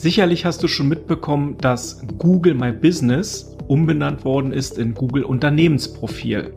[0.00, 6.54] Sicherlich hast du schon mitbekommen, dass Google My Business umbenannt worden ist in Google Unternehmensprofil.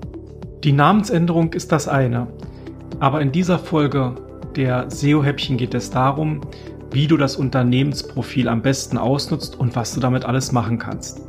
[0.64, 2.28] Die Namensänderung ist das eine,
[3.02, 4.16] aber in dieser Folge
[4.56, 6.40] der SEO-Häppchen geht es darum,
[6.92, 11.20] wie du das Unternehmensprofil am besten ausnutzt und was du damit alles machen kannst.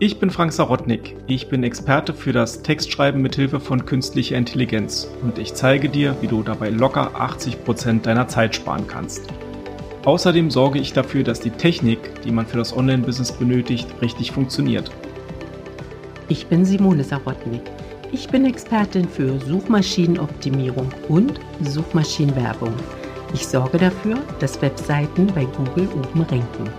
[0.00, 1.14] Ich bin Frank Sarotnik.
[1.28, 6.16] Ich bin Experte für das Textschreiben mit Hilfe von künstlicher Intelligenz und ich zeige dir,
[6.22, 9.32] wie du dabei locker 80 Prozent deiner Zeit sparen kannst.
[10.04, 14.90] Außerdem sorge ich dafür, dass die Technik, die man für das Online-Business benötigt, richtig funktioniert.
[16.28, 17.60] Ich bin Simone Sarotnik.
[18.10, 22.72] Ich bin Expertin für Suchmaschinenoptimierung und Suchmaschinenwerbung.
[23.34, 26.70] Ich sorge dafür, dass Webseiten bei Google oben ranken.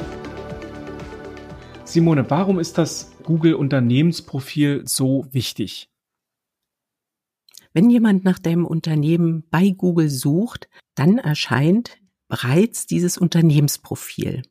[1.86, 5.90] Simone, warum ist das Google Unternehmensprofil so wichtig?
[7.72, 12.01] Wenn jemand nach deinem Unternehmen bei Google sucht, dann erscheint
[12.32, 14.44] bereits dieses Unternehmensprofil.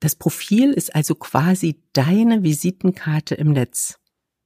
[0.00, 3.98] Das Profil ist also quasi deine Visitenkarte im Netz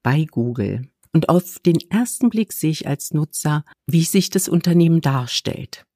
[0.02, 0.90] bei Google.
[1.12, 5.86] Und auf den ersten Blick sehe ich als Nutzer, wie sich das Unternehmen darstellt.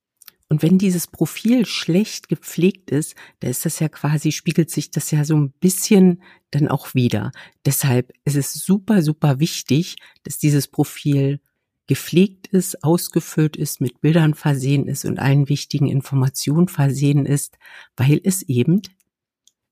[0.49, 5.11] Und wenn dieses Profil schlecht gepflegt ist, da ist das ja quasi, spiegelt sich das
[5.11, 7.33] ja so ein bisschen dann auch wieder.
[7.67, 11.41] Deshalb ist es super, super wichtig, dass dieses Profil
[11.89, 17.59] gepflegt ist, ausgefüllt ist, mit Bildern versehen ist und allen wichtigen Informationen versehen ist,
[17.97, 18.83] weil es eben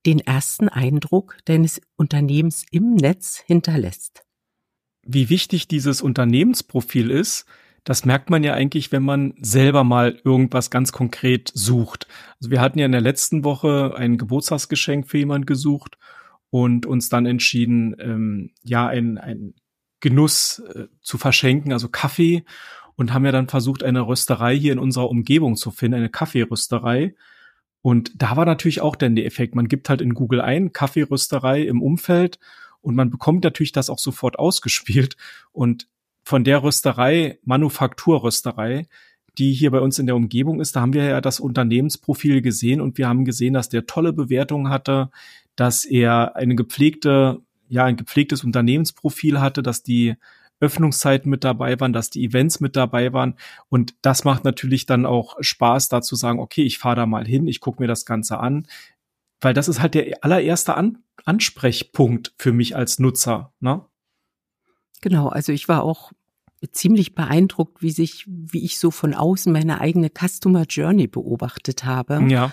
[0.07, 4.25] den ersten Eindruck deines Unternehmens im Netz hinterlässt.
[5.03, 7.45] Wie wichtig dieses Unternehmensprofil ist,
[7.85, 12.09] das merkt man ja eigentlich, wenn man selber mal irgendwas ganz konkret sucht.
[12.41, 15.97] Also wir hatten ja in der letzten Woche ein Geburtstagsgeschenk für jemand gesucht
[16.51, 19.55] und uns dann entschieden, ähm, ja, ein, ein
[20.07, 22.45] Genuss äh, zu verschenken, also Kaffee,
[22.95, 27.17] und haben ja dann versucht, eine Rösterei hier in unserer Umgebung zu finden, eine Kaffeerösterei.
[27.83, 29.57] Und da war natürlich auch dann der Effekt.
[29.57, 32.39] Man gibt halt in Google ein, Kaffeerösterei im Umfeld
[32.81, 35.17] und man bekommt natürlich das auch sofort ausgespielt.
[35.51, 35.89] Und
[36.23, 38.87] von der Rösterei, Manufakturrösterei,
[39.39, 42.81] die hier bei uns in der Umgebung ist, da haben wir ja das Unternehmensprofil gesehen
[42.81, 45.11] und wir haben gesehen, dass der tolle Bewertungen hatte,
[45.57, 50.17] dass er eine gepflegte ja ein gepflegtes Unternehmensprofil hatte, dass die
[50.61, 53.35] Öffnungszeiten mit dabei waren, dass die Events mit dabei waren.
[53.69, 57.27] Und das macht natürlich dann auch Spaß, da zu sagen, okay, ich fahre da mal
[57.27, 58.67] hin, ich gucke mir das Ganze an.
[59.41, 63.53] Weil das ist halt der allererste an Ansprechpunkt für mich als Nutzer.
[63.61, 63.85] Ne?
[65.03, 66.13] Genau, also ich war auch
[66.73, 72.25] ziemlich beeindruckt, wie sich, wie ich so von außen meine eigene Customer Journey beobachtet habe.
[72.29, 72.53] Ja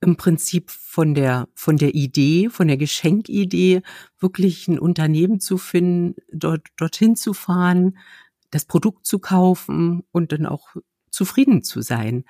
[0.00, 3.82] im Prinzip von der, von der Idee, von der Geschenkidee,
[4.18, 7.98] wirklich ein Unternehmen zu finden, dort, dorthin zu fahren,
[8.50, 10.68] das Produkt zu kaufen und dann auch
[11.10, 12.24] zufrieden zu sein.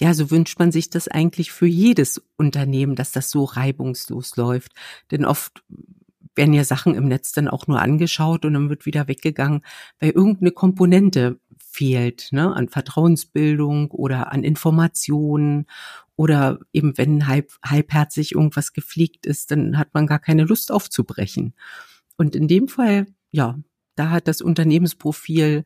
[0.00, 4.72] Ja, so wünscht man sich das eigentlich für jedes Unternehmen, dass das so reibungslos läuft.
[5.10, 5.62] Denn oft
[6.34, 9.62] werden ja Sachen im Netz dann auch nur angeschaut und dann wird wieder weggegangen,
[10.00, 11.38] weil irgendeine Komponente
[11.72, 15.66] fehlt, ne, an Vertrauensbildung oder an Informationen
[16.16, 21.54] oder eben wenn halb, halbherzig irgendwas gefliegt ist, dann hat man gar keine Lust aufzubrechen.
[22.16, 23.58] Und in dem Fall, ja,
[23.96, 25.64] da hat das Unternehmensprofil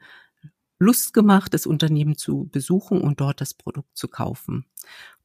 [0.79, 4.67] Lust gemacht, das Unternehmen zu besuchen und dort das Produkt zu kaufen.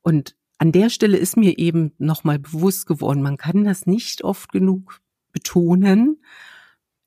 [0.01, 4.51] Und an der Stelle ist mir eben nochmal bewusst geworden, man kann das nicht oft
[4.51, 6.23] genug betonen,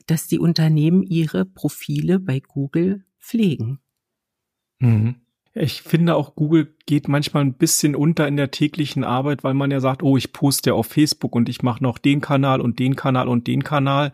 [0.06, 3.80] dass die Unternehmen ihre Profile bei Google pflegen.
[4.80, 5.16] Mhm.
[5.56, 9.70] Ich finde auch, Google geht manchmal ein bisschen unter in der täglichen Arbeit, weil man
[9.70, 12.96] ja sagt, oh, ich poste auf Facebook und ich mache noch den Kanal und den
[12.96, 14.12] Kanal und den Kanal.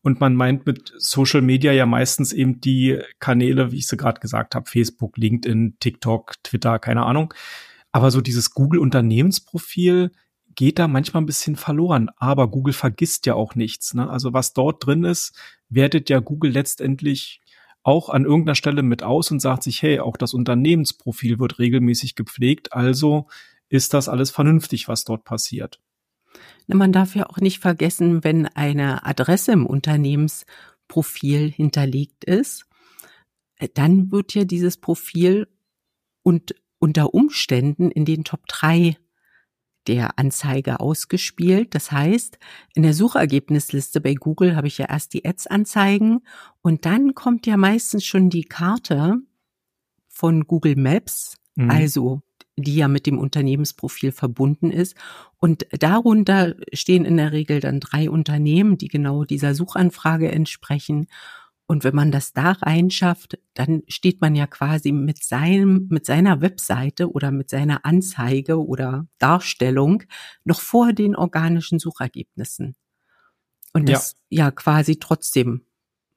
[0.00, 4.20] Und man meint mit Social Media ja meistens eben die Kanäle, wie ich sie gerade
[4.20, 7.34] gesagt habe, Facebook, LinkedIn, TikTok, Twitter, keine Ahnung.
[7.92, 10.10] Aber so dieses Google-Unternehmensprofil
[10.54, 12.08] geht da manchmal ein bisschen verloren.
[12.16, 13.92] Aber Google vergisst ja auch nichts.
[13.92, 14.08] Ne?
[14.08, 17.42] Also was dort drin ist, wertet ja Google letztendlich
[17.88, 22.16] auch an irgendeiner Stelle mit aus und sagt sich, hey, auch das Unternehmensprofil wird regelmäßig
[22.16, 23.28] gepflegt, also
[23.70, 25.80] ist das alles vernünftig, was dort passiert.
[26.66, 32.66] Man darf ja auch nicht vergessen, wenn eine Adresse im Unternehmensprofil hinterlegt ist,
[33.72, 35.48] dann wird ja dieses Profil
[36.22, 38.98] und unter Umständen in den Top 3
[39.88, 41.74] der Anzeige ausgespielt.
[41.74, 42.38] Das heißt,
[42.74, 46.20] in der Suchergebnisliste bei Google habe ich ja erst die Ads-Anzeigen
[46.62, 49.16] und dann kommt ja meistens schon die Karte
[50.06, 51.70] von Google Maps, mhm.
[51.70, 52.22] also
[52.56, 54.96] die ja mit dem Unternehmensprofil verbunden ist.
[55.38, 61.06] Und darunter stehen in der Regel dann drei Unternehmen, die genau dieser Suchanfrage entsprechen.
[61.70, 66.40] Und wenn man das da reinschafft, dann steht man ja quasi mit seinem, mit seiner
[66.40, 70.02] Webseite oder mit seiner Anzeige oder Darstellung
[70.44, 72.74] noch vor den organischen Suchergebnissen.
[73.74, 75.66] Und das ja, ja quasi trotzdem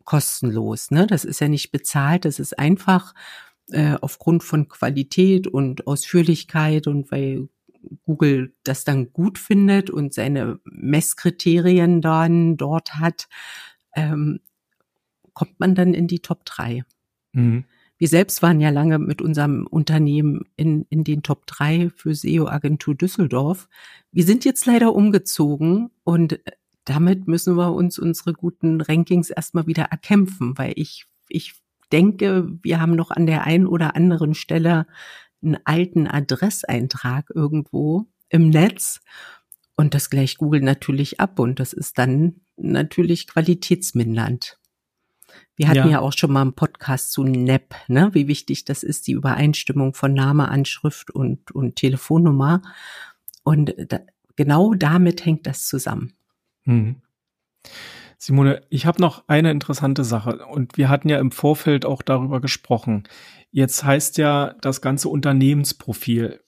[0.06, 0.90] kostenlos.
[0.90, 1.06] Ne?
[1.06, 3.14] Das ist ja nicht bezahlt, das ist einfach
[3.72, 7.50] äh, aufgrund von Qualität und Ausführlichkeit und weil
[8.04, 13.28] Google das dann gut findet und seine Messkriterien dann dort hat,
[13.98, 14.40] ähm,
[15.34, 16.84] kommt man dann in die Top 3.
[17.34, 17.66] Mhm.
[17.98, 22.96] Wir selbst waren ja lange mit unserem Unternehmen in, in den Top 3 für SEO-Agentur
[22.96, 23.70] Düsseldorf.
[24.12, 26.40] Wir sind jetzt leider umgezogen und
[26.86, 31.54] damit müssen wir uns unsere guten Rankings erstmal wieder erkämpfen, weil ich, ich
[31.92, 34.88] denke, wir haben noch an der einen oder anderen Stelle
[35.44, 39.02] einen alten Adresseintrag irgendwo im Netz
[39.76, 44.60] und das gleicht Google natürlich ab und das ist dann natürlich qualitätsmindernd.
[45.56, 45.90] Wir hatten ja.
[45.90, 49.94] ja, auch schon mal einen Podcast zu NEP, ne, wie wichtig das ist, die Übereinstimmung
[49.94, 52.62] von Name, Anschrift und, und Telefonnummer.
[53.44, 54.00] Und da,
[54.36, 56.14] genau damit hängt das zusammen.
[56.64, 57.02] Hm.
[58.18, 62.40] Simone, ich habe noch eine interessante Sache und wir hatten ja im Vorfeld auch darüber
[62.40, 63.08] gesprochen.
[63.52, 66.40] Jetzt heißt ja das ganze Unternehmensprofil.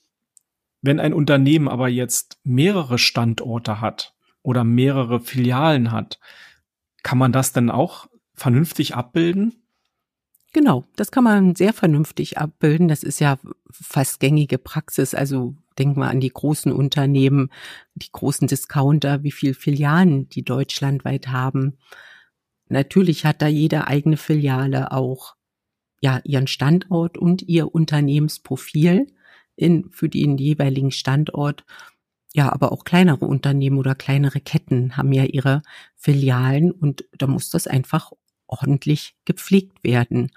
[0.82, 4.14] Wenn ein Unternehmen aber jetzt mehrere Standorte hat
[4.44, 6.20] oder mehrere Filialen hat,
[7.02, 9.64] kann man das denn auch vernünftig abbilden?
[10.54, 12.88] Genau, das kann man sehr vernünftig abbilden.
[12.88, 13.40] Das ist ja
[13.72, 15.16] fast gängige Praxis.
[15.16, 17.50] Also denken wir an die großen Unternehmen,
[17.96, 21.78] die großen Discounter, wie viel Filialen die deutschlandweit haben.
[22.70, 25.36] Natürlich hat da jede eigene Filiale auch
[26.02, 29.08] ja ihren Standort und ihr Unternehmensprofil
[29.56, 31.66] in, für den jeweiligen Standort.
[32.34, 35.62] Ja, aber auch kleinere Unternehmen oder kleinere Ketten haben ja ihre
[35.96, 38.12] Filialen und da muss das einfach
[38.62, 40.32] ordentlich gepflegt werden.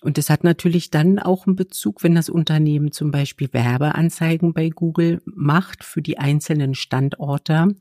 [0.00, 4.68] Und es hat natürlich dann auch einen Bezug, wenn das Unternehmen zum Beispiel Werbeanzeigen bei
[4.68, 7.76] Google macht für die einzelnen Standorte,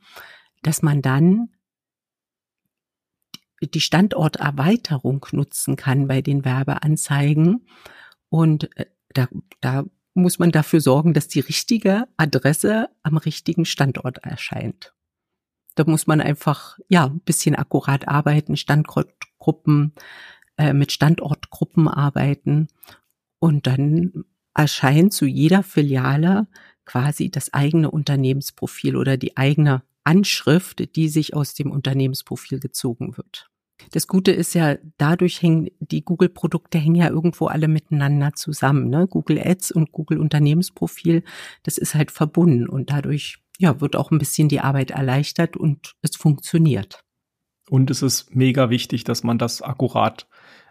[0.64, 1.50] dass man dann
[3.62, 7.68] die Standorterweiterung nutzen kann bei den Werbeanzeigen.
[8.30, 9.28] Und äh, da,
[9.62, 14.94] da muss man dafür sorgen, dass die richtige Adresse am richtigen Standort erscheint.
[15.78, 19.94] Da muss man einfach, ja, ein bisschen akkurat arbeiten, Standortgruppen,
[20.58, 22.68] äh, mit Standortgruppen arbeiten.
[23.40, 24.26] Und dann
[24.56, 26.48] erscheint zu jeder Filiale
[26.86, 33.52] quasi das eigene Unternehmensprofil oder die eigene Anschrift, die sich aus dem Unternehmensprofil gezogen wird.
[33.92, 38.90] Das Gute ist ja, dadurch hängen die Google-Produkte hängen ja irgendwo alle miteinander zusammen.
[38.90, 39.08] Ne?
[39.08, 41.24] Google Ads und Google Unternehmensprofil,
[41.62, 45.96] das ist halt verbunden und dadurch ja, wird auch ein bisschen die Arbeit erleichtert und
[46.02, 47.04] es funktioniert.
[47.70, 50.28] Und es ist mega wichtig, dass man das akkurat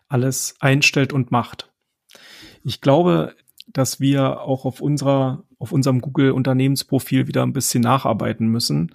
[0.09, 1.71] alles einstellt und macht.
[2.63, 3.35] Ich glaube,
[3.67, 8.95] dass wir auch auf unserer, auf unserem Google Unternehmensprofil wieder ein bisschen nacharbeiten müssen,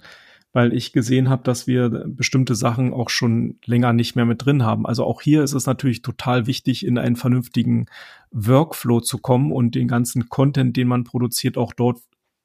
[0.52, 4.62] weil ich gesehen habe, dass wir bestimmte Sachen auch schon länger nicht mehr mit drin
[4.64, 4.86] haben.
[4.86, 7.86] Also auch hier ist es natürlich total wichtig, in einen vernünftigen
[8.30, 12.00] Workflow zu kommen und den ganzen Content, den man produziert, auch dort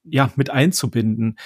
[0.09, 1.37] ja mit einzubinden.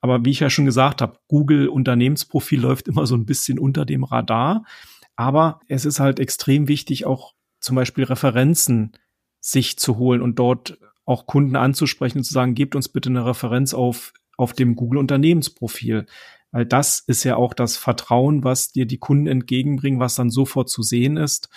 [0.00, 3.84] Aber wie ich ja schon gesagt habe, Google Unternehmensprofil läuft immer so ein bisschen unter
[3.84, 4.64] dem Radar.
[5.16, 8.92] Aber es ist halt extrem wichtig, auch zum Beispiel Referenzen
[9.40, 13.26] sich zu holen und dort auch Kunden anzusprechen und zu sagen, gebt uns bitte eine
[13.26, 16.06] Referenz auf, auf dem Google Unternehmensprofil.
[16.52, 20.68] Weil das ist ja auch das Vertrauen, was dir die Kunden entgegenbringen, was dann sofort
[20.68, 21.48] zu sehen ist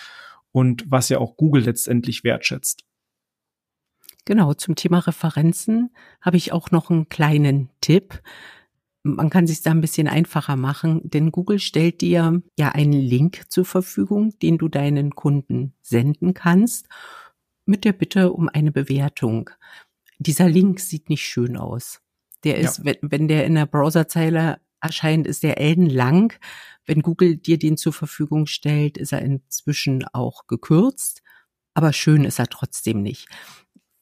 [0.52, 2.84] und was ja auch Google letztendlich wertschätzt.
[4.26, 5.90] Genau, zum Thema Referenzen
[6.22, 8.22] habe ich auch noch einen kleinen Tipp.
[9.04, 13.52] Man kann sich da ein bisschen einfacher machen, denn Google stellt dir ja einen Link
[13.52, 16.88] zur Verfügung, den du deinen Kunden senden kannst,
[17.66, 19.50] mit der Bitte um eine Bewertung.
[20.20, 22.00] Dieser Link sieht nicht schön aus.
[22.46, 22.86] Der ist, ja.
[22.86, 26.34] wenn, wenn der in der Browserzeile erscheint, ist der ellenlang.
[26.86, 31.22] Wenn Google dir den zur Verfügung stellt, ist er inzwischen auch gekürzt.
[31.74, 33.28] Aber schön ist er trotzdem nicht.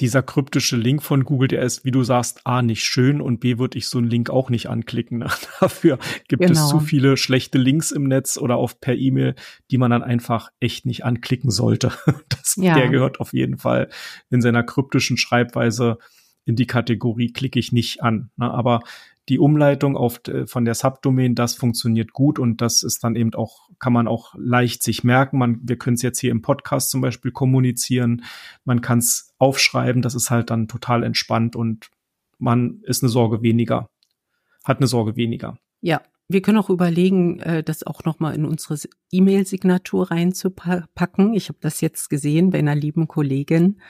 [0.00, 3.58] dieser kryptische Link von Google, der ist, wie du sagst, A, nicht schön und B,
[3.58, 5.20] würde ich so einen Link auch nicht anklicken.
[5.60, 5.98] Dafür
[6.28, 6.52] gibt genau.
[6.52, 9.36] es zu viele schlechte Links im Netz oder auf per E-Mail,
[9.70, 11.92] die man dann einfach echt nicht anklicken sollte.
[12.28, 12.74] Das, ja.
[12.74, 13.88] Der gehört auf jeden Fall
[14.30, 15.98] in seiner kryptischen Schreibweise
[16.44, 18.30] in die Kategorie klicke ich nicht an.
[18.36, 18.50] Ne?
[18.50, 18.80] Aber
[19.28, 23.34] die Umleitung auf, äh, von der Subdomain, das funktioniert gut und das ist dann eben
[23.34, 25.38] auch, kann man auch leicht sich merken.
[25.38, 28.24] Man, wir können es jetzt hier im Podcast zum Beispiel kommunizieren.
[28.64, 30.02] Man kann es aufschreiben.
[30.02, 31.90] Das ist halt dann total entspannt und
[32.38, 33.88] man ist eine Sorge weniger,
[34.64, 35.56] hat eine Sorge weniger.
[35.80, 38.78] Ja, wir können auch überlegen, äh, das auch nochmal in unsere
[39.10, 41.34] E-Mail-Signatur reinzupacken.
[41.34, 43.80] Ich habe das jetzt gesehen bei einer lieben Kollegin,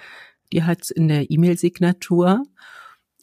[0.53, 2.43] die hat in der E-Mail-Signatur.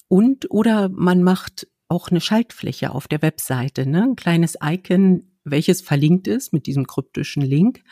[0.08, 4.04] Und oder man macht auch eine Schaltfläche auf der Webseite, ne?
[4.04, 7.84] ein kleines Icon, welches verlinkt ist mit diesem kryptischen Link.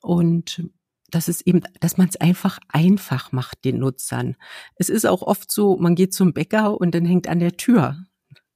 [0.00, 0.62] Und
[1.10, 4.36] das ist eben, dass man es einfach einfach macht den Nutzern.
[4.76, 8.06] Es ist auch oft so, man geht zum Bäcker und dann hängt an der Tür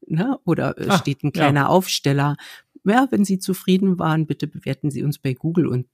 [0.06, 0.38] ne?
[0.44, 1.66] oder Ach, steht ein kleiner ja.
[1.68, 2.36] Aufsteller.
[2.84, 5.86] Ja, wenn Sie zufrieden waren, bitte bewerten Sie uns bei Google und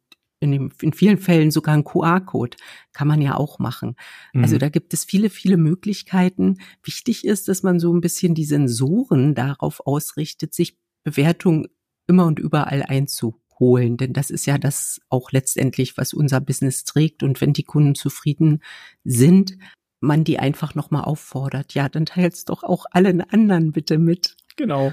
[0.43, 2.57] in, dem, in vielen Fällen sogar ein QR-Code.
[2.93, 3.97] Kann man ja auch machen.
[4.35, 4.45] Also mhm.
[4.45, 6.59] Also da gibt es viele, viele Möglichkeiten.
[6.83, 11.69] Wichtig ist, dass man so ein bisschen die Sensoren darauf ausrichtet, sich Bewertungen
[12.07, 13.97] immer und überall einzuholen.
[13.97, 17.23] Denn das ist ja das auch letztendlich, was unser Business trägt.
[17.23, 18.63] Und wenn die Kunden zufrieden
[19.05, 19.57] sind,
[20.01, 21.75] man die einfach nochmal auffordert.
[21.75, 24.37] Ja, dann teilt's doch auch allen anderen bitte mit.
[24.57, 24.93] Genau.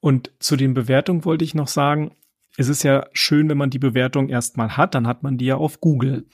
[0.00, 2.16] Und zu den Bewertungen wollte ich noch sagen,
[2.56, 5.56] es ist ja schön, wenn man die Bewertung erstmal hat, dann hat man die ja
[5.56, 6.26] auf Google.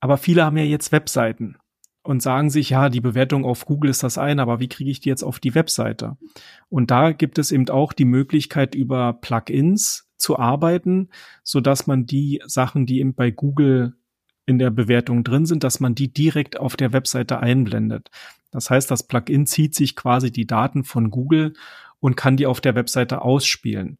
[0.00, 1.56] Aber viele haben ja jetzt Webseiten
[2.02, 5.00] und sagen sich, ja, die Bewertung auf Google ist das eine, aber wie kriege ich
[5.00, 6.16] die jetzt auf die Webseite?
[6.68, 11.10] Und da gibt es eben auch die Möglichkeit, über Plugins zu arbeiten,
[11.42, 13.94] so dass man die Sachen, die eben bei Google
[14.46, 18.10] in der Bewertung drin sind, dass man die direkt auf der Webseite einblendet.
[18.50, 21.52] Das heißt, das Plugin zieht sich quasi die Daten von Google
[22.00, 23.98] und kann die auf der Webseite ausspielen.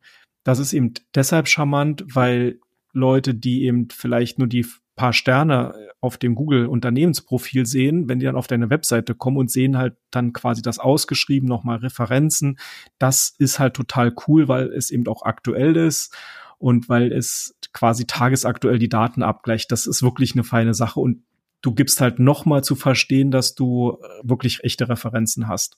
[0.49, 2.59] Das ist eben deshalb charmant, weil
[2.95, 4.65] Leute, die eben vielleicht nur die
[4.97, 9.51] paar Sterne auf dem Google Unternehmensprofil sehen, wenn die dann auf deine Webseite kommen und
[9.51, 12.59] sehen halt dann quasi das ausgeschrieben, nochmal Referenzen,
[12.99, 16.17] das ist halt total cool, weil es eben auch aktuell ist
[16.57, 19.71] und weil es quasi tagesaktuell die Daten abgleicht.
[19.71, 21.25] Das ist wirklich eine feine Sache und
[21.61, 25.77] du gibst halt nochmal zu verstehen, dass du wirklich echte Referenzen hast,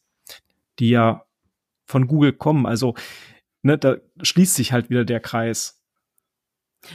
[0.78, 1.24] die ja
[1.86, 2.66] von Google kommen.
[2.66, 2.94] Also
[3.62, 5.80] ne, da schließt sich halt wieder der Kreis.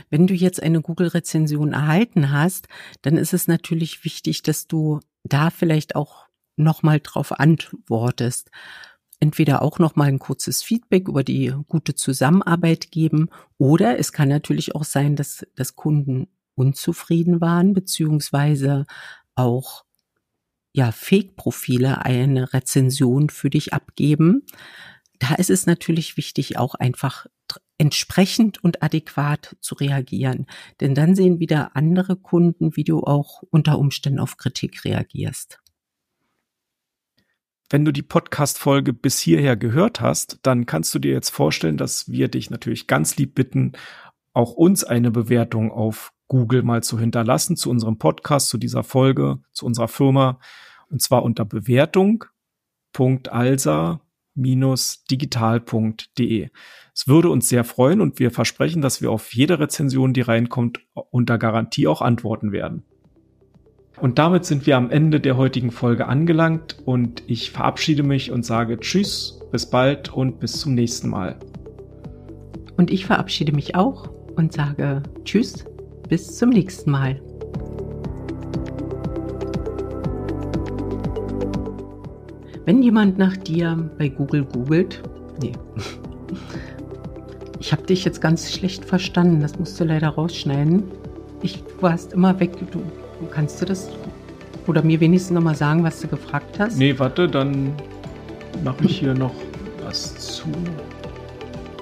[0.10, 2.68] Wenn du jetzt eine Google-Rezension erhalten hast,
[3.04, 8.50] dann ist es natürlich wichtig, dass du da vielleicht auch nochmal drauf antwortest.
[9.20, 14.76] Entweder auch nochmal ein kurzes Feedback über die gute Zusammenarbeit geben oder es kann natürlich
[14.76, 18.86] auch sein, dass, dass Kunden unzufrieden waren, beziehungsweise
[19.36, 19.86] auch
[20.74, 24.46] ja, Fake-Profile eine Rezension für dich abgeben
[25.20, 27.26] da ist es natürlich wichtig, auch einfach
[27.78, 30.46] entsprechend und adäquat zu reagieren.
[30.80, 35.60] Denn dann sehen wieder andere Kunden, wie du auch unter Umständen auf Kritik reagierst.
[37.70, 42.08] Wenn du die Podcast-Folge bis hierher gehört hast, dann kannst du dir jetzt vorstellen, dass
[42.08, 43.74] wir dich natürlich ganz lieb bitten,
[44.34, 49.40] auch uns eine Bewertung auf Google mal zu hinterlassen zu unserem Podcast, zu dieser Folge,
[49.52, 50.40] zu unserer Firma.
[50.90, 54.02] Und zwar unter Bewertung.alsa
[54.36, 56.50] digital.de.
[56.94, 60.80] Es würde uns sehr freuen und wir versprechen, dass wir auf jede Rezension, die reinkommt,
[60.94, 62.84] unter Garantie auch antworten werden.
[64.00, 68.46] Und damit sind wir am Ende der heutigen Folge angelangt und ich verabschiede mich und
[68.46, 71.40] sage Tschüss, bis bald und bis zum nächsten Mal.
[72.78, 75.66] Und ich verabschiede mich auch und sage Tschüss,
[76.10, 77.22] bis zum nächsten Mal.
[82.66, 85.04] Wenn jemand nach dir bei Google googelt,
[85.40, 85.52] nee.
[87.60, 90.84] Ich habe dich jetzt ganz schlecht verstanden, das musst du leider rausschneiden.
[91.42, 92.52] Ich warst immer weg.
[92.72, 92.82] Du,
[93.32, 93.90] kannst du das
[94.68, 96.78] oder mir wenigstens noch mal sagen, was du gefragt hast?
[96.78, 97.74] Nee, warte, dann
[98.64, 99.34] mache ich hier noch
[99.84, 100.48] was zu.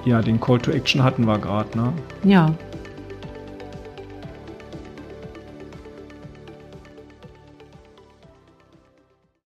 [0.04, 1.92] Ja, den Call to Action hatten wir gerade, ne?
[2.24, 2.54] Ja.